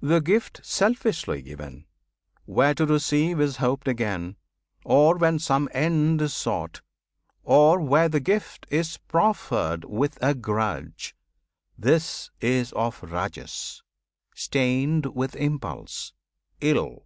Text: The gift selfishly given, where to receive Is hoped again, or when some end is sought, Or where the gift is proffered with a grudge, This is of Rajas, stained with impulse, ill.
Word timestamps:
The 0.00 0.20
gift 0.20 0.60
selfishly 0.64 1.42
given, 1.42 1.86
where 2.44 2.72
to 2.74 2.86
receive 2.86 3.40
Is 3.40 3.56
hoped 3.56 3.88
again, 3.88 4.36
or 4.84 5.16
when 5.16 5.40
some 5.40 5.68
end 5.72 6.22
is 6.22 6.32
sought, 6.32 6.82
Or 7.42 7.80
where 7.80 8.08
the 8.08 8.20
gift 8.20 8.68
is 8.70 8.96
proffered 9.08 9.84
with 9.84 10.18
a 10.22 10.36
grudge, 10.36 11.16
This 11.76 12.30
is 12.40 12.70
of 12.74 13.02
Rajas, 13.02 13.82
stained 14.36 15.06
with 15.16 15.34
impulse, 15.34 16.12
ill. 16.60 17.02